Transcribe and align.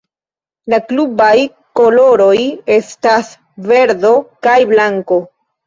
La 0.73 0.79
klubaj 0.87 1.33
koloroj 1.81 2.33
estas 2.79 3.31
verdo 3.71 4.17
kaj 4.51 4.59
blanko. 4.77 5.25